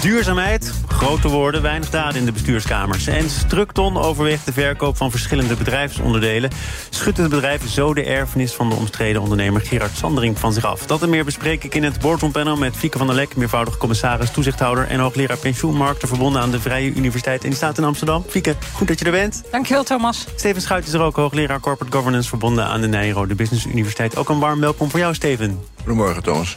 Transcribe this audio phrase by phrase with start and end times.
[0.00, 3.06] Duurzaamheid, grote woorden, weinig daden in de bestuurskamers.
[3.06, 6.50] En Structon overweegt de verkoop van verschillende bedrijfsonderdelen.
[6.90, 10.86] Schudt het bedrijf zo de erfenis van de omstreden ondernemer Gerard Sandering van zich af.
[10.86, 13.36] Dat en meer bespreek ik in het boardroompanel met Fieke van der Lek...
[13.36, 16.08] meervoudig commissaris, toezichthouder en hoogleraar pensioenmarkten...
[16.08, 18.24] verbonden aan de Vrije Universiteit en die staat in Amsterdam.
[18.28, 19.42] Fieke, goed dat je er bent.
[19.50, 20.26] Dankjewel, Thomas.
[20.36, 22.28] Steven Schuit is er ook, hoogleraar Corporate Governance...
[22.28, 24.16] verbonden aan de Nijrode Business Universiteit.
[24.16, 25.60] Ook een warm welkom voor jou, Steven.
[25.76, 26.56] Goedemorgen, Thomas.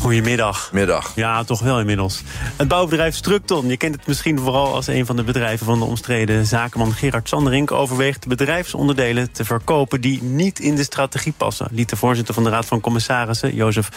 [0.00, 0.72] Goedemiddag.
[0.72, 1.12] Middag.
[1.14, 2.22] Ja, toch wel inmiddels.
[2.56, 5.84] Het bouwbedrijf Structon, je kent het misschien vooral als een van de bedrijven van de
[5.84, 11.68] omstreden zakenman Gerard Sanderink, overweegt bedrijfsonderdelen te verkopen die niet in de strategie passen.
[11.70, 13.88] Liet de voorzitter van de Raad van Commissarissen, Jozef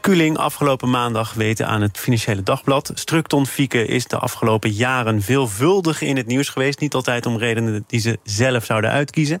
[0.00, 2.90] Kuling, afgelopen maandag weten aan het Financiële Dagblad.
[2.94, 6.80] Structon Fieke is de afgelopen jaren veelvuldig in het nieuws geweest.
[6.80, 9.40] Niet altijd om redenen die ze zelf zouden uitkiezen.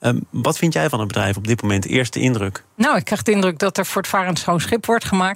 [0.00, 1.86] Um, wat vind jij van het bedrijf op dit moment?
[1.86, 2.64] Eerste indruk?
[2.76, 5.31] Nou, ik krijg de indruk dat er voortvarend schoon schip wordt gemaakt.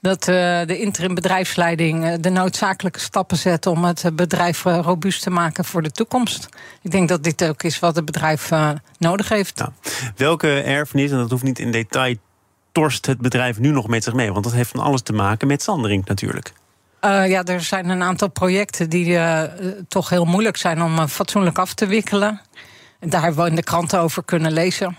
[0.00, 0.34] Dat uh,
[0.66, 5.64] de interim bedrijfsleiding uh, de noodzakelijke stappen zet om het bedrijf uh, robuust te maken
[5.64, 6.48] voor de toekomst.
[6.82, 8.50] Ik denk dat dit ook is wat het bedrijf
[8.98, 9.58] nodig heeft.
[9.58, 9.72] Ja.
[10.16, 12.14] Welke erfenis, en dat hoeft niet in detail,
[12.72, 14.32] torst het bedrijf nu nog met zich mee?
[14.32, 16.52] Want dat heeft van alles te maken met Sandering natuurlijk.
[17.00, 19.18] ja, er zijn een aantal projecten die
[19.88, 22.40] toch heel moeilijk zijn om fatsoenlijk af te wikkelen.
[23.00, 24.96] Daar hebben we in de kranten over kunnen lezen.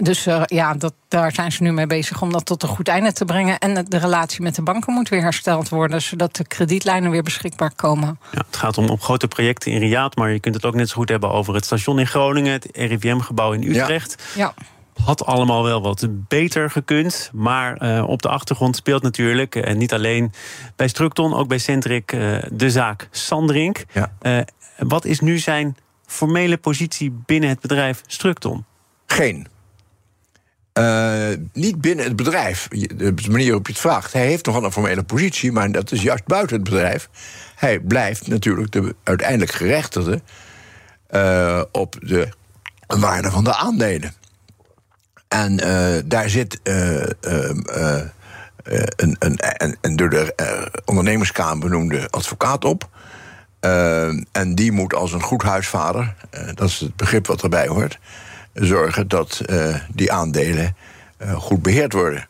[0.00, 2.88] Dus uh, ja, dat, daar zijn ze nu mee bezig om dat tot een goed
[2.88, 3.58] einde te brengen.
[3.58, 7.72] En de relatie met de banken moet weer hersteld worden, zodat de kredietlijnen weer beschikbaar
[7.74, 8.18] komen.
[8.32, 10.88] Ja, het gaat om, om grote projecten in Riyadh, maar je kunt het ook net
[10.88, 14.22] zo goed hebben over het station in Groningen, het RIVM-gebouw in Utrecht.
[14.34, 14.54] Ja.
[15.04, 17.30] Had allemaal wel wat beter gekund.
[17.32, 20.32] Maar uh, op de achtergrond speelt natuurlijk, en uh, niet alleen
[20.76, 23.84] bij Structon, ook bij Centric, uh, de zaak Sandrink.
[23.92, 24.44] Ja.
[24.78, 28.64] wat is nu zijn formele positie binnen het bedrijf Structon?
[29.06, 29.46] Geen.
[31.32, 34.12] Uh, niet binnen het bedrijf, de manier waarop je het vraagt.
[34.12, 37.08] Hij heeft nogal een formele positie, maar dat is juist buiten het bedrijf.
[37.54, 40.20] Hij blijft natuurlijk de uiteindelijk gerechtigde
[41.10, 42.28] uh, op de
[42.86, 44.12] waarde van de aandelen.
[45.28, 47.16] En uh, daar zit een,
[48.96, 50.34] een, een, een, door de
[50.84, 52.88] ondernemerskamer benoemde advocaat op.
[54.32, 56.14] en die moet als een goed huisvader,
[56.54, 57.98] dat is het begrip wat erbij hoort
[58.54, 59.42] zorgen dat
[59.94, 60.76] die aandelen
[61.34, 62.28] goed beheerd worden.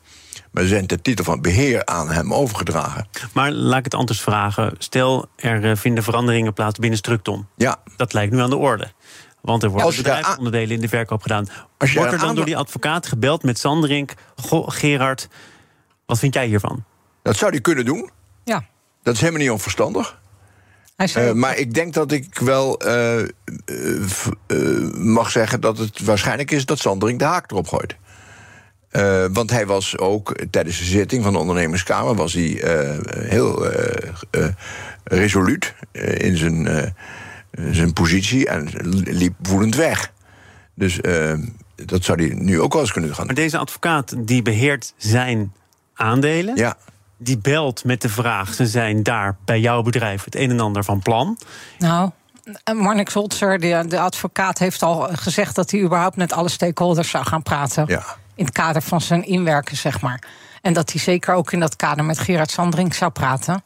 [0.51, 3.09] Maar ze zijn de titel van beheer aan hem overgedragen.
[3.33, 4.75] Maar laat ik het anders vragen.
[4.79, 7.47] Stel, er uh, vinden veranderingen plaats binnen Structon.
[7.57, 7.77] Ja.
[7.97, 8.93] Dat lijkt nu aan de orde.
[9.41, 11.47] Want er worden bedrijfsonderdelen in de verkoop gedaan.
[11.79, 14.15] Wordt er dan door die advocaat gebeld met Sanderink...
[14.37, 15.29] Goh, Gerard,
[16.07, 16.85] wat vind jij hiervan?
[17.23, 18.11] Dat zou hij kunnen doen.
[18.45, 18.65] Ja.
[19.03, 20.21] Dat is helemaal niet onverstandig.
[21.17, 23.19] Uh, maar ik denk dat ik wel uh,
[24.47, 27.97] uh, mag zeggen dat het waarschijnlijk is dat Sandring de haak erop gooit.
[29.33, 32.63] Want hij was ook tijdens de zitting van de ondernemerskamer was hij,
[33.13, 33.67] heel
[35.05, 35.75] resoluut
[36.17, 36.95] in zijn,
[37.71, 38.69] zijn positie en
[39.05, 40.13] liep woedend weg.
[40.75, 41.01] Dus
[41.75, 43.27] dat zou hij nu ook wel eens kunnen gaan.
[43.27, 45.53] Maar deze advocaat die beheert zijn
[45.95, 46.57] aandelen.
[46.57, 46.77] Ja
[47.23, 50.85] die belt met de vraag: ze zijn daar bij jouw bedrijf het een en ander
[50.85, 51.39] van plan.
[51.79, 52.11] Nou.
[52.75, 57.25] Marnik Zoltzer, de, de advocaat, heeft al gezegd dat hij überhaupt met alle stakeholders zou
[57.25, 57.85] gaan praten.
[57.87, 58.05] Ja.
[58.34, 60.22] In het kader van zijn inwerken, zeg maar.
[60.60, 63.62] En dat hij zeker ook in dat kader met Gerard Sandring zou praten.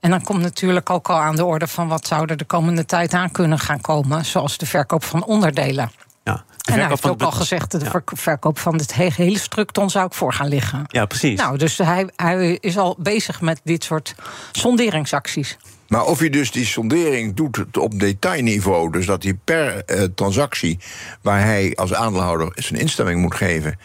[0.00, 2.84] En dan komt natuurlijk ook al aan de orde van wat zou er de komende
[2.84, 5.90] tijd aan kunnen gaan komen, zoals de verkoop van onderdelen.
[6.24, 8.02] Ja, en hij heeft ook al gezegd, de ja.
[8.04, 10.84] verkoop van dit hele structon zou ik voor gaan liggen.
[10.86, 11.38] Ja, precies.
[11.38, 14.14] Nou, dus hij, hij is al bezig met dit soort
[14.52, 15.56] sonderingsacties.
[15.88, 20.78] Maar of hij dus die sondering doet op detailniveau, dus dat hij per uh, transactie
[21.22, 23.78] waar hij als aandeelhouder zijn instemming moet geven.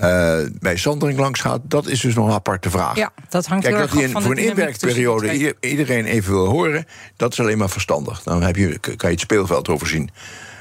[0.00, 2.96] Uh, bij Sandring langs gaat, dat is dus nog een aparte vraag.
[2.96, 6.86] Ja, dat hangt Kijk, dat hij van voor een inwerkperiode iedereen even wil horen,
[7.16, 8.22] dat is alleen maar verstandig.
[8.22, 10.10] Dan heb je, kan je het speelveld overzien.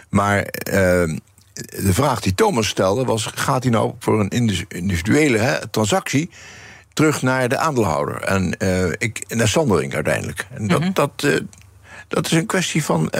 [0.09, 0.43] Maar uh,
[1.53, 4.29] de vraag die Thomas stelde was: gaat hij nou voor een
[4.67, 6.29] individuele hè, transactie
[6.93, 8.21] terug naar de aandeelhouder?
[8.21, 10.47] En uh, ik, naar Sandering uiteindelijk.
[10.51, 10.93] En dat, mm -hmm.
[10.93, 11.39] dat, uh,
[12.07, 13.11] dat is een kwestie van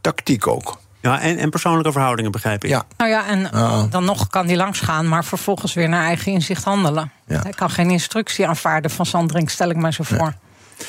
[0.00, 0.78] tactiek ook.
[1.00, 2.70] Ja, en, en persoonlijke verhoudingen, begrijp ik.
[2.70, 2.82] Ja.
[2.96, 3.82] Nou ja, en uh.
[3.90, 7.12] dan nog kan hij langsgaan, maar vervolgens weer naar eigen inzicht handelen.
[7.26, 7.40] Ja.
[7.42, 10.34] Hij kan geen instructie aanvaarden van Sandring, stel ik mij zo voor.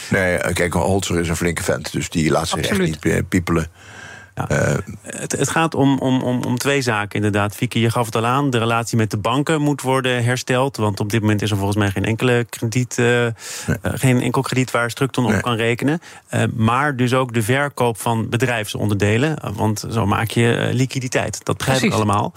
[0.09, 2.97] Nee, nee kijk, Holzer is een flinke vent, dus die laat zich Absoluut.
[3.03, 3.67] echt niet piepelen.
[4.35, 4.47] Ja.
[5.01, 7.55] het, het, gaat om, om, om, om twee zaken inderdaad.
[7.55, 8.49] Fieke, je gaf het al aan.
[8.49, 10.77] De relatie met de banken moet worden hersteld.
[10.77, 13.27] Want op dit moment is er volgens mij geen, enkele krediet, uh,
[13.83, 16.01] geen enkel krediet waar Structon op kan rekenen.
[16.33, 19.37] Uh, maar dus ook de verkoop van bedrijfsonderdelen.
[19.53, 21.45] Want zo maak je liquiditeit.
[21.45, 22.33] Dat begrijp ik allemaal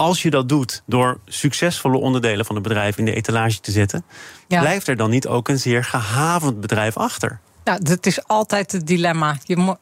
[0.00, 4.04] als je dat doet door succesvolle onderdelen van het bedrijf in de etalage te zetten,
[4.48, 7.40] blijft er dan niet ook een zeer gehavend bedrijf achter?
[7.64, 9.36] Ja, dat is altijd het dilemma.
[9.44, 9.76] Je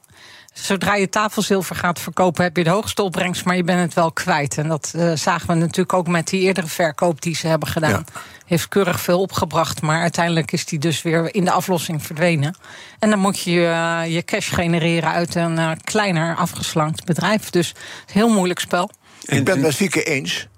[0.53, 4.13] zodra je tafelzilver gaat verkopen, heb je de hoogste opbrengst, maar je bent het wel
[4.13, 4.59] kwijt.
[4.59, 8.05] En dat uh, zagen we natuurlijk ook met die eerdere verkoop die ze hebben gedaan.
[8.47, 12.57] Heeft keurig veel opgebracht, maar uiteindelijk is die dus weer in de aflossing verdwenen.
[12.99, 17.51] En dan moet je uh, je cash genereren uit een uh, kleiner afgeslankt bedrijf.
[17.51, 17.75] Dus
[18.07, 18.91] een heel moeilijk spel.
[19.21, 20.49] Ik ben het met Fieke eens.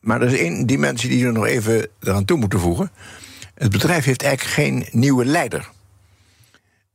[0.00, 2.90] Maar er is één dimensie die we nog even eraan toe moeten voegen.
[3.54, 5.68] Het bedrijf heeft eigenlijk geen nieuwe leider.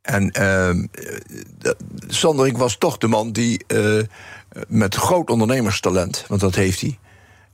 [0.08, 0.32] En
[2.12, 4.04] uh, was toch de man die uh,
[4.68, 6.98] met groot ondernemerstalent, want dat heeft hij,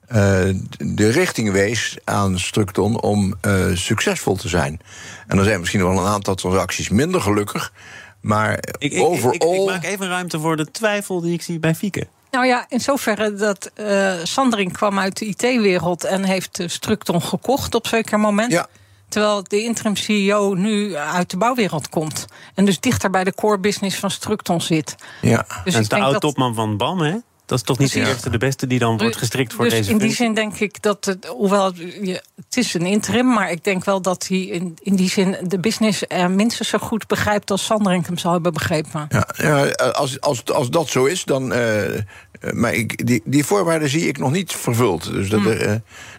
[0.07, 4.79] uh, de richting wees aan Structon om uh, succesvol te zijn.
[5.27, 7.73] En er zijn misschien wel een aantal transacties minder gelukkig.
[8.21, 9.33] Maar ik, overal...
[9.33, 12.07] Ik, ik, ik, maak even ruimte voor de twijfel die ik zie bij Fieke.
[12.31, 17.75] Nou ja, in zoverre dat uh, Sandring kwam uit de IT-wereld en heeft Structon gekocht
[17.75, 18.51] op zeker moment.
[18.51, 18.67] Ja.
[19.13, 22.25] Terwijl de interim CEO nu uit de bouwwereld komt.
[22.55, 24.95] En dus dichter bij de core business van Structon zit.
[25.21, 27.15] Ja, dus en de oud-topman van BAM, hè?
[27.45, 29.91] Dat is toch niet de eerste, de beste die dan wordt gestrikt voor dus deze
[29.91, 32.23] in die zin denk ik dat het, hoewel het,
[32.53, 36.03] is een interim, maar ik denk wel dat hij in, in die zin de business
[36.07, 39.05] uh, minstens zo goed begrijpt als Sanderink hem zou hebben begrepen.
[39.09, 41.53] Ja, ja als, als, als dat zo is, dan.
[41.53, 41.83] Uh,
[42.51, 45.11] maar ik, die, die voorwaarden zie ik nog niet vervuld.
[45.11, 45.71] Dus dat, uh,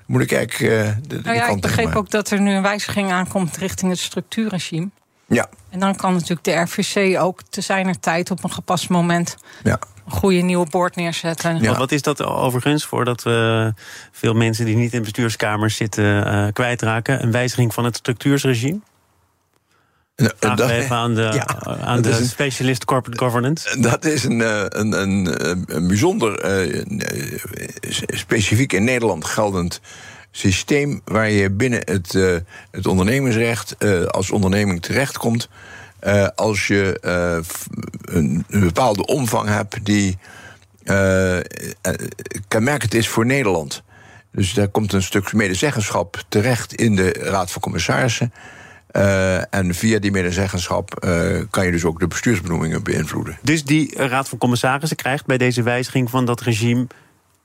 [0.07, 0.73] moet ik eigenlijk.
[0.73, 4.01] Uh, de, nou ja, ik begreep ook dat er nu een wijziging aankomt richting het
[4.01, 4.91] structuurregime.
[5.27, 5.49] Ja.
[5.71, 9.79] En dan kan natuurlijk de RVC ook te zijner tijd op een gepast moment ja
[10.07, 11.61] een goede nieuwe boord neerzetten.
[11.61, 11.77] Ja.
[11.77, 13.73] Wat is dat overigens, voordat we
[14.13, 17.23] veel mensen die niet in bestuurskamers zitten uh, kwijtraken?
[17.23, 18.81] Een wijziging van het structuursregime?
[20.17, 23.81] Vraag dat, even aan de, aan de een, specialist corporate governance.
[23.81, 25.27] Dat is een, eh, een, een,
[25.77, 26.83] een bijzonder uh,
[28.07, 29.81] specifiek in Nederland geldend
[30.31, 32.37] systeem waar je binnen het, uh,
[32.71, 33.77] het ondernemingsrecht
[34.09, 35.49] als onderneming terechtkomt
[36.35, 36.99] als je
[38.05, 40.19] een, een, bepaalde omvang hebt die
[42.49, 43.83] kenmerkend is voor Nederland.
[44.33, 48.33] Dus daar komt een stuk medezeggenschap terecht in de Raad van Commissarissen.
[49.51, 51.01] En via die medezeggenschap
[51.51, 53.39] kan je dus ook de bestuursbenoemingen beïnvloeden.
[53.43, 56.87] Dus die Raad van Commissarissen krijgt bij deze wijziging van dat regime.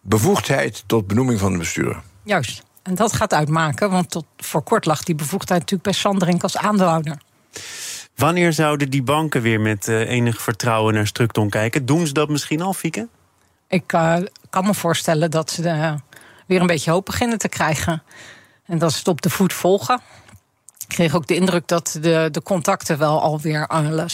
[0.02, 2.02] bevoegdheid tot benoeming van de bestuurder.
[2.24, 2.64] Juist.
[2.84, 6.58] En dat gaat uitmaken, want tot voor kort lag die bevoegdheid natuurlijk bij Sanderink als
[6.58, 7.18] aandeelhouder.
[8.16, 11.86] Wanneer zouden die banken weer met uh, enig vertrouwen naar Structon kijken?
[11.86, 13.08] Doen ze dat misschien al, Fieke?
[13.68, 14.16] Ik uh,
[14.50, 15.94] kan me voorstellen dat ze uh,
[16.48, 18.04] weer een beetje hoop beginnen te krijgen.
[18.66, 20.02] En dat ze het op de voet volgen.
[20.90, 23.70] Ik kreeg ook de indruk dat de, de contacten wel alweer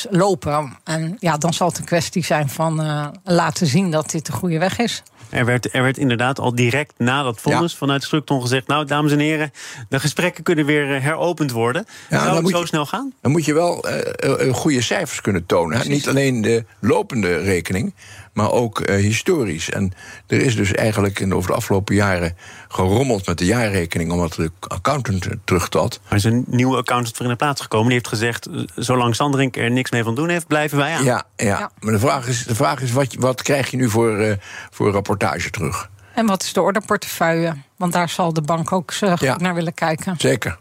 [0.10, 0.78] lopen.
[0.84, 2.82] En ja, dan zal het een kwestie zijn van
[3.24, 5.04] laten zien dat dit de goede weg is.
[5.30, 8.68] Er werd, er werd inderdaad al direct na dat vonnis vanuit Structon gezegd...
[8.68, 9.52] nou, dames en heren,
[9.90, 11.86] de gesprekken kunnen weer eh, heropend worden.
[12.10, 13.14] Ja, Zou het zo je, snel gaan?
[13.22, 15.90] Dan moet je wel uh, goede cijfers kunnen tonen.
[15.90, 17.94] Niet alleen de lopende rekening,
[18.36, 19.70] maar ook uh, historisch.
[19.70, 19.94] En
[20.28, 22.38] er is dus eigenlijk in over de afgelopen jaren
[22.68, 26.00] gerommeld met de jaarrekening, omdat de accountant terugtrad.
[26.08, 27.86] Er is een nieuwe accountant voor in de plaats gekomen.
[27.86, 31.04] Die heeft gezegd: zolang Sanderink er niks mee van doen heeft, blijven wij aan.
[31.04, 31.46] Ja, ja.
[31.46, 31.72] ja.
[31.80, 34.34] maar de vraag is, de vraag is wat, wat krijg je nu voor, uh,
[34.72, 35.90] voor rapportage terug?
[36.14, 37.56] En wat is de orderportefeuille?
[37.76, 39.38] Want daar zal de bank ook goed ja.
[39.38, 40.16] naar willen kijken.
[40.18, 40.58] Zeker.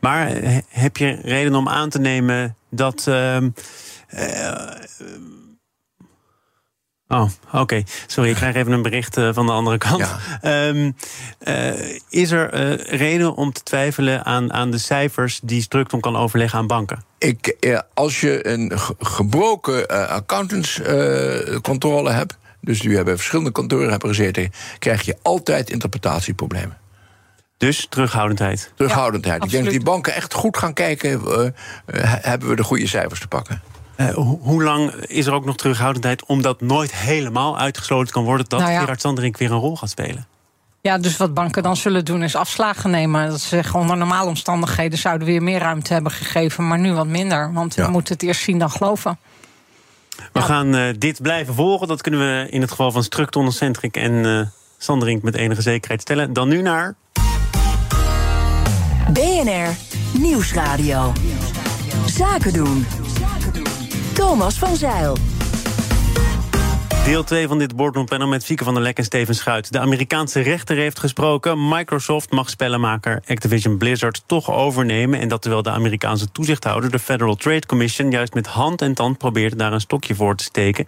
[0.00, 0.30] Maar
[0.68, 3.06] heb je reden om aan te nemen dat.
[3.08, 3.36] Uh,
[7.12, 7.82] Oh, oké.
[8.06, 10.14] Sorry, ik krijg even een bericht uh, van de andere kant.
[10.42, 10.68] Ja.
[10.68, 10.86] Um,
[11.48, 11.72] uh,
[12.08, 16.58] is er uh, reden om te twijfelen aan, aan de cijfers die Structon kan overleggen
[16.58, 17.04] aan banken?
[17.18, 17.56] Ik,
[17.94, 25.16] als je een gebroken accountantscontrole hebt, dus die hebben verschillende kantoren hebben gezeten, krijg je
[25.22, 26.78] altijd interpretatieproblemen.
[27.56, 28.72] Dus terughoudendheid.
[28.76, 29.38] Terughoudendheid.
[29.38, 31.10] Ja, ik denk dat die banken echt goed gaan kijken:
[31.86, 33.62] hebben we de goede cijfers te pakken?
[34.00, 38.60] Uh, hoe lang is er ook nog terughoudendheid omdat nooit helemaal uitgesloten kan worden dat
[38.60, 38.80] nou ja.
[38.80, 40.26] Gerard Sanderink weer een rol gaat spelen?
[40.80, 43.28] Ja, dus wat banken dan zullen doen is afslagen nemen.
[43.28, 46.92] Dat ze zeggen onder normale omstandigheden zouden we weer meer ruimte hebben gegeven, maar nu
[46.92, 47.52] wat minder.
[47.52, 49.18] Want we moeten het eerst zien dan geloven.
[50.32, 51.88] We gaan uh, dit blijven volgen.
[51.88, 54.40] Dat kunnen we in het geval van Structon, Centric en uh,
[54.78, 56.32] Sanderink met enige zekerheid stellen.
[56.32, 56.94] Dan nu naar.
[59.12, 59.76] BNR
[60.12, 61.12] Nieuwsradio.
[62.06, 62.86] Zaken doen.
[64.20, 65.29] Thomas van Zeil.
[67.04, 69.72] Deel 2 van dit boardroompanel met Fieke van der Lek en Steven Schuit.
[69.72, 71.68] De Amerikaanse rechter heeft gesproken.
[71.68, 75.20] Microsoft mag spellenmaker Activision Blizzard toch overnemen.
[75.20, 78.10] En dat terwijl de Amerikaanse toezichthouder, de Federal Trade Commission...
[78.10, 80.86] juist met hand en tand probeert daar een stokje voor te steken.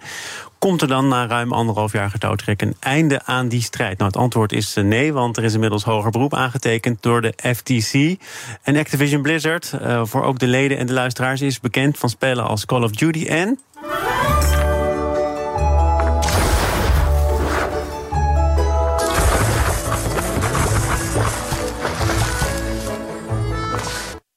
[0.59, 3.99] Komt er dan na ruim anderhalf jaar getouwtrek een einde aan die strijd?
[3.99, 7.35] Nou, het antwoord is eh, nee, want er is inmiddels hoger beroep aangetekend door de
[7.55, 8.21] FTC.
[8.63, 12.45] En Activision Blizzard, uh, voor ook de leden en de luisteraars, is bekend van spellen
[12.47, 13.59] als Call of Duty en.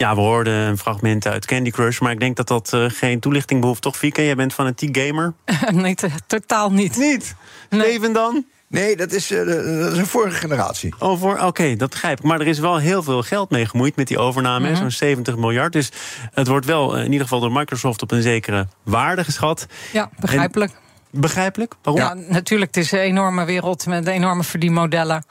[0.06, 3.20] Ja, we hoorden een fragment uit Candy Crush, maar ik denk dat dat uh, geen
[3.20, 4.26] toelichting behoeft, toch, Fieke?
[4.26, 5.34] Jij bent fanatiek gamer?
[5.72, 5.96] nee,
[6.28, 6.98] totaal niet.
[6.98, 7.36] Niet?
[7.70, 7.82] Nee.
[7.82, 8.46] Steven dan?
[8.68, 10.94] Nee, dat is, uh, dat is een vorige generatie.
[11.00, 12.24] Oh, voor, oké, dat begrijp ik.
[12.24, 14.82] Maar er is wel heel veel geld mee gemoeid met die overname, mm -hmm.
[14.82, 15.74] zo'n 70 miljard.
[15.74, 15.92] Dus
[16.34, 19.66] het wordt wel in ieder geval door Microsoft op een zekere waarde geschat.
[19.92, 20.72] Ja, begrijpelijk.
[20.72, 21.76] En, begrijpelijk?
[21.82, 22.04] Waarom?
[22.04, 22.76] Ja, natuurlijk.
[22.76, 25.26] Het is een enorme wereld met enorme verdienmodellen.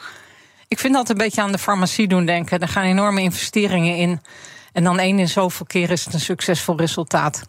[0.68, 2.60] Ik vind dat een beetje aan de farmacie doen denken.
[2.60, 4.20] Er gaan enorme investeringen in.
[4.74, 7.42] En dan één in zoveel keer is het een succesvol resultaat.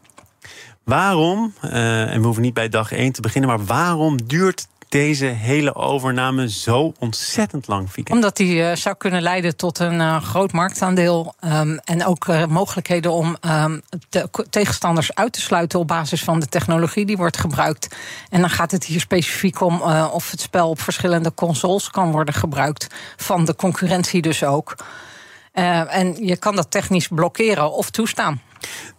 [0.83, 5.25] Waarom, uh, en we hoeven niet bij dag één te beginnen, maar waarom duurt deze
[5.25, 8.11] hele overname zo ontzettend lang, Fieke?
[8.11, 11.33] Omdat die uh, zou kunnen leiden tot een uh, groot marktaandeel.
[11.45, 16.39] Um, en ook uh, mogelijkheden om um, de tegenstanders uit te sluiten op basis van
[16.39, 17.95] de technologie die wordt gebruikt.
[18.29, 22.33] En dan gaat het hier specifiek om of het spel op verschillende consoles kan worden
[22.33, 22.87] gebruikt.
[23.17, 24.75] Van de concurrentie dus ook.
[25.55, 28.41] Uh, en je kan dat technisch blokkeren of toestaan.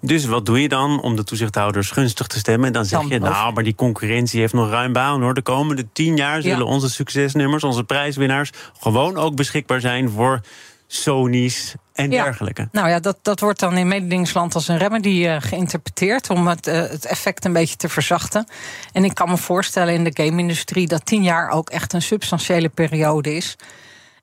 [0.00, 2.72] Dus wat doe je dan om de toezichthouders gunstig te stemmen?
[2.72, 5.34] Dan zeg je, nou, maar die concurrentie heeft nog ruim baan hoor.
[5.34, 6.64] De komende tien jaar zullen ja.
[6.64, 10.40] onze succesnummers, onze prijswinnaars, gewoon ook beschikbaar zijn voor
[10.86, 12.24] Sony's en ja.
[12.24, 12.68] dergelijke.
[12.72, 16.66] Nou ja, dat, dat wordt dan in mededingingsland als een remedy uh, geïnterpreteerd om het,
[16.66, 18.46] uh, het effect een beetje te verzachten.
[18.92, 22.68] En ik kan me voorstellen in de game-industrie dat tien jaar ook echt een substantiële
[22.68, 23.56] periode is.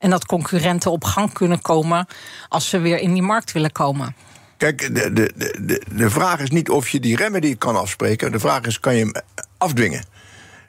[0.04, 2.08] En dat concurrenten op gang kunnen komen
[2.50, 4.16] als ze weer in die markt willen komen.
[4.58, 8.32] Kijk, de, de, de, de vraag is niet of je die remedy kan afspreken.
[8.32, 9.12] De vraag is, kan je hem
[9.58, 10.04] afdwingen?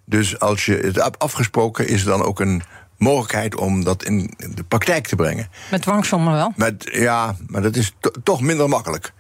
[0.04, 2.62] Dus als je het hebt afgesproken, is er dan ook een
[2.98, 5.48] mogelijkheid om dat in de praktijk te brengen.
[5.70, 6.52] Met dwangsommen wel?
[6.56, 9.12] Met, ja, maar dat is to, toch minder makkelijk.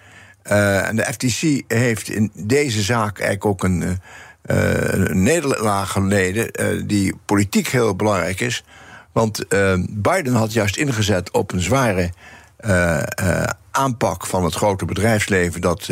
[0.44, 3.96] Uh, en de FTC heeft in deze zaak eigenlijk ook een, uh,
[4.46, 6.48] een nederlaag geleden...
[6.60, 8.64] Uh, die politiek heel belangrijk is.
[9.14, 9.48] Want
[9.88, 12.10] Biden had juist ingezet op een zware
[13.70, 15.60] aanpak van het grote bedrijfsleven...
[15.60, 15.88] dat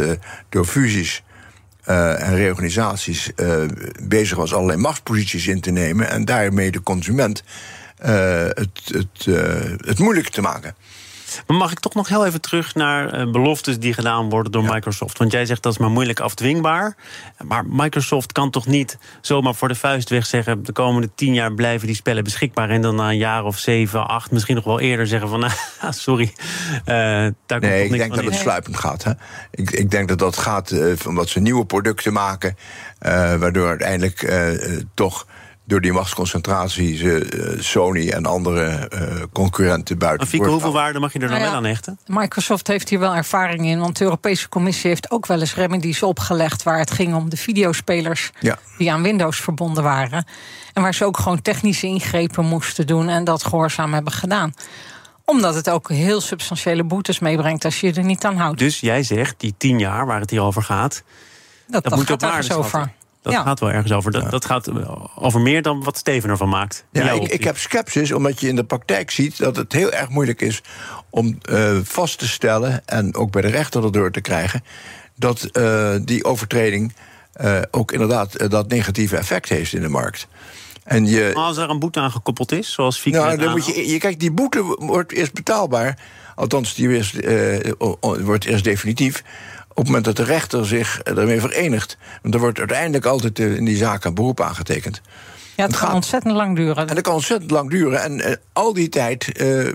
[0.48, 1.22] door fusies
[1.84, 3.30] en reorganisaties
[4.02, 7.42] bezig was allerlei machtsposities in te nemen en daarmee de consument
[7.96, 9.26] het, het,
[9.86, 10.74] het moeilijk te maken.
[11.46, 14.62] Maar mag ik toch nog heel even terug naar uh, beloftes die gedaan worden door
[14.62, 14.72] ja.
[14.72, 15.18] Microsoft?
[15.18, 16.96] Want jij zegt dat is maar moeilijk afdwingbaar.
[17.44, 21.52] Maar Microsoft kan toch niet zomaar voor de vuist weg zeggen: de komende tien jaar
[21.54, 22.70] blijven die spellen beschikbaar.
[22.70, 25.52] En dan na een jaar of zeven, acht, misschien nog wel eerder zeggen: van nou,
[25.90, 26.32] sorry.
[26.72, 29.04] Uh, daar komt nee, ik denk dat het sluipend gaat.
[29.04, 29.12] Hè?
[29.50, 32.56] Ik, ik denk dat dat gaat uh, omdat ze nieuwe producten maken,
[33.38, 34.32] waardoor uiteindelijk
[34.94, 35.26] toch
[35.72, 40.26] door die machtsconcentratie uh, Sony en andere uh, concurrenten buiten.
[40.26, 41.98] Fieke, hoeveel waarde mag je er dan nou ja, wel aan hechten?
[42.06, 46.02] Microsoft heeft hier wel ervaring in, want de Europese Commissie heeft ook wel eens remedies
[46.02, 48.58] opgelegd waar het ging om de videospelers ja.
[48.78, 50.26] die aan Windows verbonden waren.
[50.72, 54.54] En waar ze ook gewoon technische ingrepen moesten doen en dat gehoorzaam hebben gedaan
[55.24, 58.58] omdat het ook heel substantiële boetes meebrengt als je je er niet aan houdt.
[58.58, 61.02] Dus jij zegt, die tien jaar waar het hier over gaat...
[61.66, 62.92] dat, dat, dat moet op waarde over.
[63.22, 63.42] Dat ja.
[63.42, 64.12] gaat wel ergens over.
[64.12, 64.70] Dat, dat, gaat
[65.14, 66.84] over meer dan wat Steven ervan maakt.
[66.92, 70.08] Ja, ik, ik, heb sceptisch, omdat je in de praktijk ziet dat het heel erg
[70.08, 70.62] moeilijk is
[71.10, 74.64] om uh, vast te stellen en ook bij de rechter erdoor te krijgen
[75.14, 76.94] dat uh, die overtreding
[77.40, 80.26] uh, ook inderdaad dat negatieve effect heeft in de markt.
[80.84, 83.66] En je, maar als er een boete aan gekoppeld is, zoals Fieke nou, dan moet
[83.66, 85.98] je, je Kijk, die boete wordt eerst betaalbaar.
[86.34, 87.16] Althans, die eerst,
[87.98, 89.22] wordt eerst definitief
[89.72, 91.96] op het moment dat de rechter zich ermee verenigt.
[92.22, 95.00] Want er wordt uiteindelijk altijd in die zaak een beroep aangetekend.
[95.56, 96.88] Ja, het, het kan gaat, ontzettend lang duren.
[96.88, 98.02] En dat kan ontzettend lang duren.
[98.02, 99.72] En uh, al die tijd uh,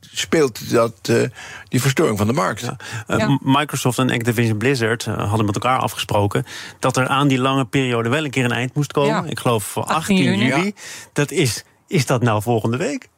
[0.00, 1.22] speelt dat, uh,
[1.68, 2.60] die verstoring van de markt.
[2.60, 2.76] Ja.
[3.16, 3.38] Ja.
[3.42, 6.44] Microsoft en Activision Blizzard hadden met elkaar afgesproken...
[6.78, 9.28] dat er aan die lange periode wel een keer een eind moest komen.
[9.28, 10.46] Ik geloof voor 18, 18 juli.
[10.46, 10.74] juli.
[11.12, 13.08] Dat is, is dat nou volgende week?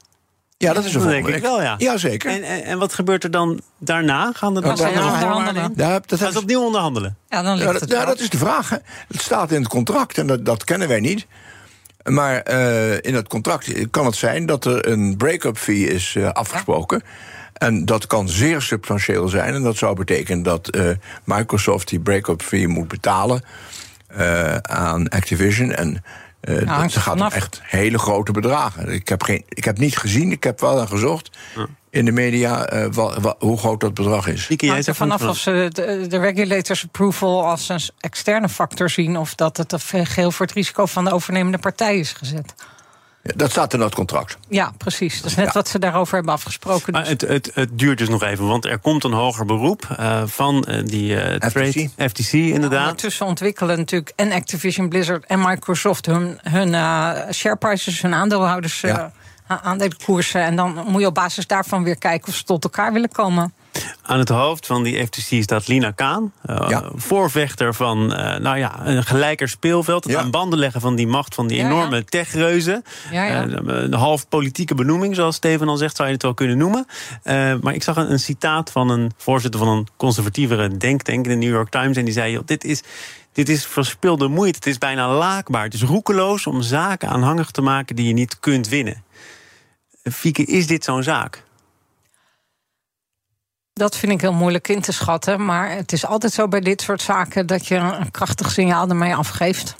[0.64, 1.74] Ja, dat is een denk ik wel, ja.
[1.78, 2.30] Jazeker.
[2.30, 4.32] En, en, en, wat gebeurt er dan daarna?
[4.32, 5.72] Gaan er dan nou, onderhandelen?
[5.76, 7.16] Ja, dat Gaan ze opnieuw onderhandelen?
[7.28, 8.68] Ja, dan ligt ja, het ja, dat is de vraag.
[8.68, 8.76] Hè.
[9.08, 11.26] Het staat in het contract en dat, dat kennen wij niet.
[12.02, 16.30] Maar uh, in het contract kan het zijn dat er een break-up fee is uh,
[16.30, 17.02] afgesproken.
[17.04, 17.10] Ja.
[17.54, 19.54] En dat kan zeer substantieel zijn.
[19.54, 20.90] En dat zou betekenen dat uh,
[21.24, 23.42] Microsoft die break-up fee moet betalen.
[24.06, 25.72] eh, aan Activision.
[25.72, 26.04] En
[26.48, 28.88] uh, Nou, hangt dat er gaat om echt hele grote bedragen.
[28.92, 31.30] Ik heb, geen, ik heb niet gezien, ik heb wel aan gezocht
[31.90, 34.46] in de media eh, wa- wa- hoe groot dat bedrag is.
[34.48, 39.16] Jij Hangt er vanaf of ze de, de regulators approval als een externe factor zien...
[39.16, 42.54] of dat het geheel voor het risico van de overnemende partij is gezet.
[43.36, 44.38] Dat staat in dat contract.
[44.48, 45.16] Ja, precies.
[45.22, 45.52] Dat is net Ja.
[45.52, 46.92] wat ze daarover hebben afgesproken.
[46.92, 49.86] Maar Dus het, het, het duurt dus nog even, want er komt een hoger beroep
[49.98, 52.80] eh, van eh, die eh, trade FTC inderdaad.
[52.82, 58.84] Ondertussen ontwikkelen natuurlijk en Activision Blizzard en Microsoft hun, hun eh, share prices, hun aandeelhouders.
[59.48, 59.54] Ja.
[59.54, 60.42] a- aandelenkoersen.
[60.42, 63.52] En dan moet je op basis daarvan weer kijken of ze tot elkaar willen komen.
[64.02, 66.32] Aan het hoofd van die FTC staat Lina Kaan.
[66.42, 66.82] eh, Ja.
[66.94, 70.04] Voorvechter van eh, nou ja, een gelijker speelveld.
[70.04, 70.20] Het Ja.
[70.20, 71.70] aan banden leggen van die macht van die Ja, ja.
[71.70, 72.84] enorme techreuzen.
[73.10, 73.42] Ja, ja.
[73.46, 76.86] Eh, een half politieke benoeming, zoals Steven al zegt, zou je het wel kunnen noemen.
[77.22, 81.30] Eh, maar ik zag een, een citaat van een voorzitter van een conservatievere denktank in
[81.40, 81.96] de New York Times.
[81.96, 82.82] En die zei: joh, dit is.
[83.32, 84.56] Dit is verspilde moeite.
[84.56, 85.64] Het is bijna laakbaar.
[85.64, 89.02] Het is roekeloos om zaken aanhangig te maken die je niet kunt winnen.
[90.12, 91.42] Fieke, is dit zo'n zaak?
[93.72, 95.44] Dat vind ik heel moeilijk in te schatten.
[95.44, 99.14] Maar het is altijd zo bij dit soort zaken dat je een krachtig signaal ermee
[99.14, 99.74] afgeeft.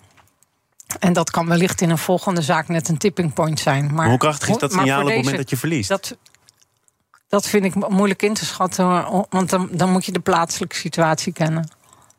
[0.99, 3.85] En dat kan wellicht in een volgende zaak net een tipping point zijn.
[3.85, 5.89] Maar, Maar hoe krachtig is dat signaal op het moment dat je verliest?
[5.89, 6.17] Dat,
[7.29, 8.87] dat vind ik mo- moeilijk in te schatten.
[9.31, 11.69] Want dan, dan moet je de plaatselijke situatie kennen.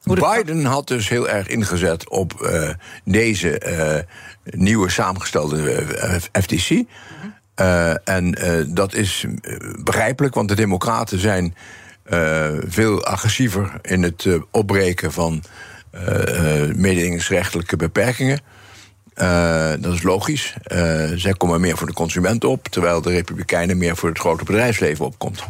[0.04, 2.70] Hoe de- Biden had dus heel erg ingezet op eh,
[3.04, 4.04] deze eh,
[4.44, 6.84] nieuwe samengestelde eh, FTC.
[8.04, 11.56] En eh, dat is eh, begrijpelijk, want de Democraten zijn
[12.04, 15.44] eh, veel agressiever in het eh, opbreken van
[15.92, 18.40] eh, eh, mededingingsrechtelijke beperkingen.
[19.14, 20.54] Eh, dat is logisch.
[20.64, 24.44] Eh, zij komen meer voor de consument op, terwijl de Republikeinen meer voor het grote
[24.44, 25.44] bedrijfsleven opkomt.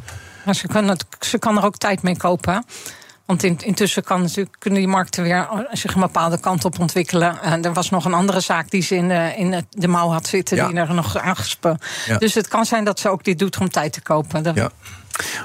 [0.45, 2.65] Maar ze, kunnen het, ze kan er ook tijd mee kopen.
[3.25, 6.79] Want in, intussen kan natuurlijk, kunnen die markten weer eh, zich een bepaalde kant op
[6.79, 7.41] ontwikkelen.
[7.41, 10.27] En er was nog een andere zaak die ze in de, in de- mouw had
[10.27, 10.67] zitten, Ja.
[10.67, 11.77] die er nog aangespe.
[12.07, 12.17] Ja.
[12.17, 14.51] Dus het kan zijn dat ze ook dit doet om tijd te kopen.
[14.55, 14.69] Ja.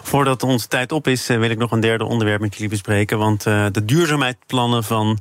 [0.02, 3.18] Voordat onze tijd op is, eh, wil ik nog een derde onderwerp met jullie bespreken.
[3.18, 5.18] Want eh, de duurzaamheidsplannen van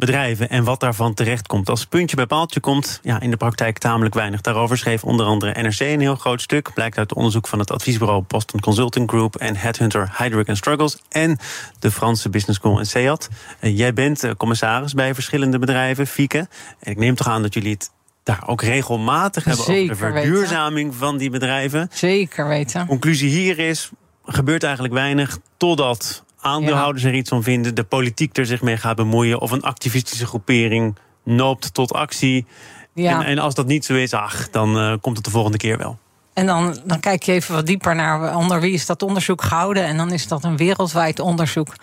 [0.00, 1.68] bedrijven en wat daarvan terechtkomt.
[1.68, 4.40] Als puntje bij paaltje komt, ja, in de praktijk tamelijk weinig.
[4.40, 6.74] Daarover schreef onder andere NRC een heel groot stuk.
[6.74, 11.38] Blijkt uit onderzoek van het adviesbureau Boston Consulting Group en Headhunter Heidrick Struggles en
[11.78, 13.28] de Franse Business School en SEAT.
[13.60, 16.48] Eh, jij bent eh, commissaris bij verschillende bedrijven, Fieke.
[16.80, 17.90] En ik neem toch aan dat jullie het
[18.22, 19.96] daar ook regelmatig hebben over de weten.
[19.96, 21.88] verduurzaming van die bedrijven.
[21.92, 22.86] Zeker weten.
[22.86, 23.90] Conclusie hier is:
[24.24, 28.96] gebeurt eigenlijk weinig totdat aandeelhouders er iets van vinden, de politiek er zich mee gaat
[28.96, 32.46] bemoeien of een activistische groepering noopt tot actie.
[32.94, 33.20] Ja.
[33.20, 35.78] En, en als dat niet zo is, ach, dan eh, komt het de volgende keer
[35.78, 35.98] wel.
[36.32, 39.84] En dan, dan kijk je even wat dieper naar onder wie is dat onderzoek gehouden.
[39.84, 41.74] En dan is dat een wereldwijd onderzoek.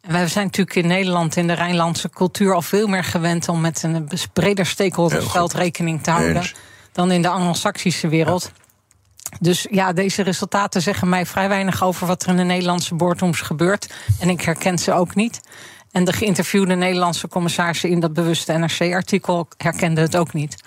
[0.00, 3.60] En wij zijn natuurlijk in Nederland in de Rijnlandse cultuur al veel meer gewend om
[3.60, 6.50] met een breder stakeholdersveld rekening te houden
[6.92, 8.52] dan in de Anglo-Saxische wereld.
[9.40, 13.40] Dus ja, deze resultaten zeggen mij vrij weinig over wat er in de Nederlandse boardrooms
[13.40, 13.94] gebeurt.
[14.20, 15.40] En ik herken ze ook niet.
[15.92, 20.62] En de geïnterviewde Nederlandse commissarissen in dat bewuste NRC-artikel herkenden het ook niet.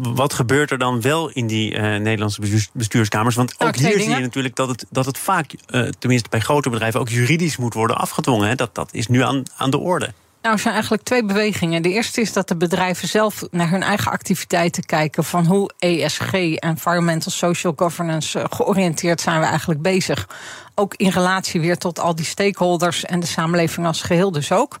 [0.00, 3.34] Wat gebeurt er dan wel in die eh, Nederlandse bestuurs- bestuurskamers?
[3.34, 6.40] Want Nou, ook hier zie je natuurlijk dat het, dat het vaak, eh, tenminste bij
[6.40, 8.48] grote bedrijven, ook juridisch moet worden afgedwongen.
[8.48, 8.54] Hè?
[8.54, 10.12] Dat, dat is nu aan, aan de orde.
[10.42, 11.82] Nou, er zijn eigenlijk twee bewegingen.
[11.82, 15.24] De eerste is dat de bedrijven zelf naar hun eigen activiteiten kijken.
[15.24, 20.28] Van hoe ESG, Environmental Social Governance, eh, georiënteerd zijn we eigenlijk bezig.
[20.74, 24.78] Ook in relatie weer tot al die stakeholders en de samenleving als geheel dus ook.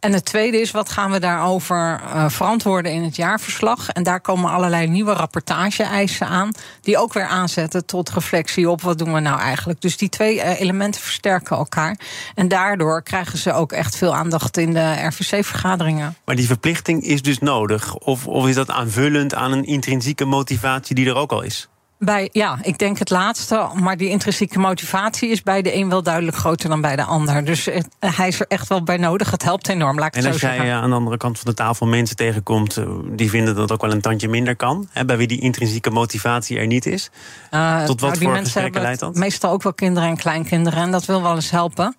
[0.00, 3.88] En het tweede is, wat gaan we daarover eh, verantwoorden in het jaarverslag?
[3.88, 6.52] En daar komen allerlei nieuwe rapportage-eisen aan...
[6.80, 9.80] die ook weer aanzetten tot reflectie op wat doen we nou eigenlijk.
[9.80, 11.98] Dus die twee eh, elementen versterken elkaar.
[12.34, 16.16] En daardoor krijgen ze ook echt veel aandacht in de RVC-vergaderingen.
[16.24, 17.94] Maar die verplichting is dus nodig.
[17.94, 21.68] Of, of is dat aanvullend aan een intrinsieke motivatie die er ook al is?
[21.98, 23.68] Bij, ja, ik denk het laatste.
[23.74, 27.44] Maar die intrinsieke motivatie is bij de een wel duidelijk groter dan bij de ander.
[27.44, 29.30] Dus eh, hij is er echt wel bij nodig.
[29.30, 30.70] Het helpt enorm, laat ik het En zo als jij zeggen.
[30.74, 33.72] eh, aan de andere kant van de tafel mensen tegenkomt eh, die vinden dat het
[33.72, 37.10] ook wel een tandje minder kan, hè, bij wie die intrinsieke motivatie er niet is.
[37.50, 39.14] Uh, Tot wat nou, die voor mensen gesprekken leidt dat?
[39.14, 40.82] Meestal ook wel kinderen en kleinkinderen.
[40.82, 41.96] En dat wil wel eens helpen.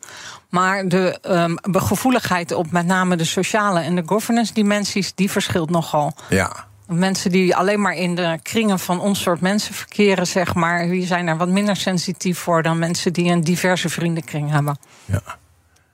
[0.50, 5.70] Maar de um, gevoeligheid op met name de sociale en de governance dimensies, die verschilt
[5.70, 6.14] nogal.
[6.30, 6.68] Ja.
[6.90, 11.06] Mensen die alleen maar in de kringen van ons soort mensen verkeren, zeg maar, die
[11.06, 14.78] zijn er wat minder sensitief voor dan mensen die een diverse vriendenkring hebben.
[15.06, 15.22] ja.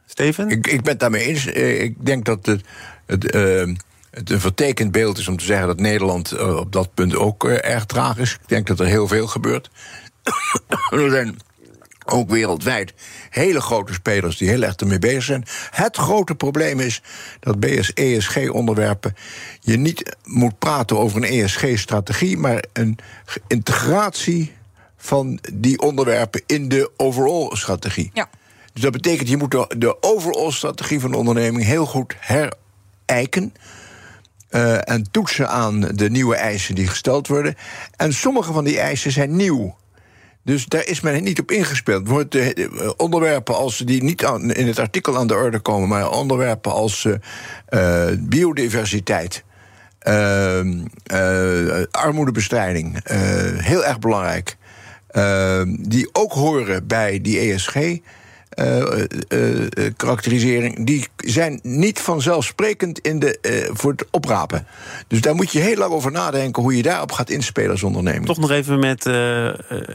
[0.05, 0.49] Steven?
[0.49, 1.45] Ik, ik ben het daarmee eens.
[1.45, 2.61] Eh, Ik denk dat het,
[3.05, 3.65] het, eh,
[4.11, 7.45] het een vertekend beeld is om te zeggen dat Nederland eh, op dat punt ook
[7.45, 8.33] eh, erg traag is.
[8.33, 9.69] Ik denk dat er heel veel gebeurt.
[10.89, 11.37] er zijn
[12.05, 12.93] ook wereldwijd
[13.29, 15.45] hele grote spelers die heel erg ermee bezig zijn.
[15.69, 17.01] Het grote probleem is
[17.39, 19.15] dat BS, ESG-onderwerpen
[19.59, 22.97] je niet moet praten over een ESG-strategie, maar een
[23.47, 24.53] integratie
[24.97, 28.11] van die onderwerpen in de overall-strategie.
[28.13, 28.29] Ja.
[28.73, 33.53] Dus dat betekent, je moet de, de overall-strategie van de onderneming heel goed herijken.
[34.49, 37.55] Uh, en toetsen aan de nieuwe eisen die gesteld worden.
[37.95, 39.75] En sommige van die eisen zijn nieuw.
[40.45, 42.07] Dus daar is men niet op ingespeeld.
[42.07, 46.71] Wordt de, onderwerpen als die niet in het artikel aan de orde komen, maar onderwerpen
[46.71, 49.43] als uh, biodiversiteit,
[50.07, 50.59] uh,
[51.91, 52.99] armoedebestrijding,
[53.57, 54.57] heel erg belangrijk.
[55.79, 57.75] die ook horen bij die ESG.
[58.59, 64.67] Uh, uh, karakterisering, die zijn niet vanzelfsprekend in de, voor het oprapen.
[65.07, 68.25] Dus daar moet je heel lang over nadenken hoe je daarop gaat inspelen als ondernemer.
[68.25, 69.09] Toch nog even met,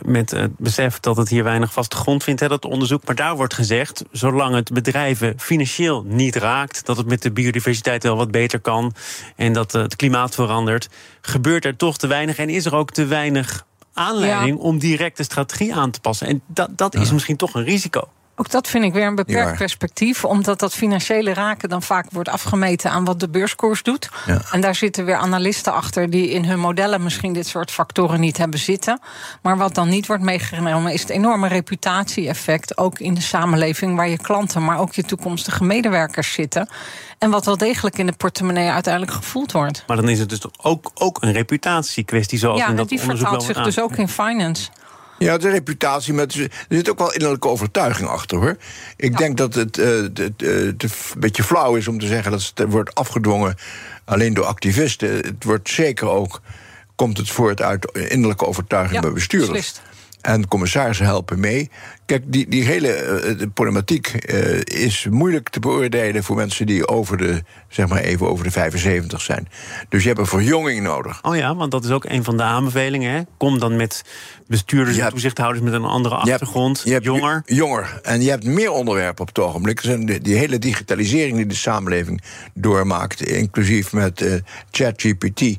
[0.04, 3.04] met het besef dat het hier weinig vaste grond vindt, hè, dat onderzoek.
[3.06, 8.02] Maar daar wordt gezegd, zolang het bedrijven financieel niet raakt, dat het met de biodiversiteit
[8.02, 8.94] wel wat beter kan
[9.36, 10.88] en dat het klimaat verandert,
[11.20, 15.22] gebeurt er toch te weinig en is er ook te weinig aanleiding om direct de
[15.22, 16.26] strategie aan te passen.
[16.26, 18.08] En dat, dat is misschien toch een risico.
[18.40, 22.28] Ook dat vind ik weer een beperkt perspectief, omdat dat financiële raken dan vaak wordt
[22.28, 24.10] afgemeten aan wat de beurskoers doet.
[24.26, 24.42] Ja.
[24.52, 28.36] En daar zitten weer analisten achter die in hun modellen misschien dit soort factoren niet
[28.36, 29.00] hebben zitten.
[29.42, 34.08] Maar wat dan niet wordt meegenomen is het enorme reputatie-effect, ook in de samenleving waar
[34.08, 36.68] je klanten, maar ook je toekomstige medewerkers zitten.
[37.18, 39.84] En wat wel degelijk in de portemonnee uiteindelijk gevoeld wordt.
[39.86, 43.28] Maar dan is het dus ook, ook een reputatiekwestie, zoals ja, in dat die onderzoek
[43.28, 44.70] vertaalt zich dus ook in finance.
[45.24, 48.56] Ja, de reputatie, maar er zit ook wel innerlijke overtuiging achter hoor.
[48.96, 52.52] Ik denk dat het, uh, het, het, een beetje flauw is om te zeggen dat
[52.54, 53.54] het wordt afgedwongen
[54.04, 55.10] alleen door activisten.
[55.10, 56.40] Het wordt zeker ook,
[56.94, 59.52] komt het voort uit innerlijke overtuiging ja, bij bestuurders.
[59.52, 59.82] Beslist.
[60.20, 61.70] En commissarissen helpen mee.
[62.06, 67.16] Kijk, die, die hele uh, problematiek uh, is moeilijk te beoordelen voor mensen die over
[67.16, 69.48] de, zeg maar even over de 75 zijn.
[69.88, 71.24] Dus je hebt een verjonging nodig.
[71.24, 73.12] Oh ja, want dat is ook een van de aanbevelingen.
[73.12, 73.20] Hè?
[73.36, 74.04] Kom dan met
[74.46, 76.82] bestuurders en toezichthouders met een andere achtergrond.
[76.84, 77.42] Je hebt, je hebt jonger.
[77.46, 78.00] Jonger.
[78.02, 79.82] En je hebt meer onderwerpen op het ogenblik.
[79.82, 82.22] Die, die hele digitalisering die de samenleving
[82.54, 84.34] doormaakt, inclusief met uh,
[84.70, 85.56] ChatGPT.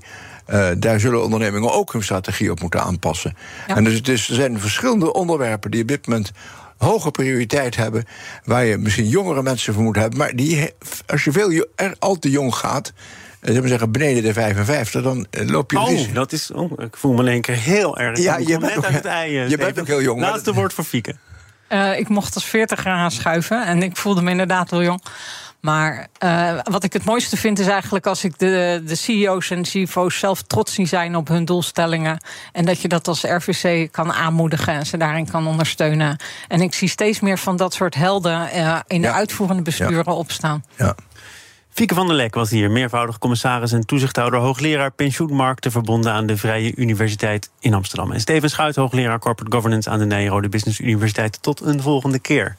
[0.51, 3.35] Uh, daar zullen ondernemingen ook hun strategie op moeten aanpassen.
[3.67, 3.75] Ja.
[3.75, 6.31] En dus, dus er zijn verschillende onderwerpen die op dit moment
[6.77, 8.05] hoge prioriteit hebben,
[8.43, 10.69] waar je misschien jongere mensen voor moet hebben, maar die,
[11.05, 12.93] als je veel er al te jong gaat,
[13.41, 16.13] zullen we zeggen, beneden de 55, dan loop je oh, risico.
[16.13, 18.17] dat is, oh, ik voel me in één keer heel erg.
[18.17, 20.21] Ja, je bent, net ook, uit het ei, je bent ook heel jong.
[20.21, 21.15] Laatste woord voor Fieke.
[21.69, 25.03] Uh, ik mocht als 40 aanschuiven en ik voelde me inderdaad wel jong.
[25.61, 29.61] Maar uh, wat ik het mooiste vind is eigenlijk als ik de, de CEO's en
[29.61, 32.23] CFO's zelf trots zie zijn op hun doelstellingen.
[32.51, 36.17] En dat je dat als RVC kan aanmoedigen en ze daarin kan ondersteunen.
[36.47, 40.13] En ik zie steeds meer van dat soort helden uh, in de uitvoerende besturen Ja.
[40.13, 40.63] opstaan.
[40.77, 40.95] Ja.
[41.73, 46.37] Fieke van der Lek was hier, meervoudig commissaris en toezichthouder, hoogleraar pensioenmarkten, verbonden aan de
[46.37, 48.11] Vrije Universiteit in Amsterdam.
[48.11, 51.41] En Steven Schuit, hoogleraar corporate governance aan de Nijrode Business Universiteit.
[51.41, 52.55] Tot een volgende keer.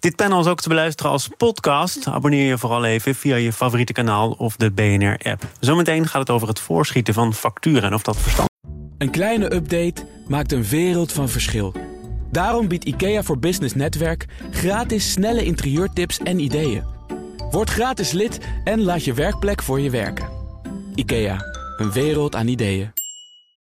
[0.00, 2.06] Dit panel is ook te beluisteren als podcast.
[2.06, 5.42] Abonneer je vooral even via je favoriete kanaal of de BNR-app.
[5.60, 8.54] Zometeen gaat het over het voorschieten van facturen en of dat verstandig
[8.98, 11.74] Een kleine update maakt een wereld van verschil.
[12.30, 16.84] Daarom biedt IKEA voor Business Netwerk gratis snelle interieurtips en ideeën.
[17.50, 20.28] Word gratis lid en laat je werkplek voor je werken.
[20.94, 21.36] IKEA,
[21.76, 22.92] een wereld aan ideeën.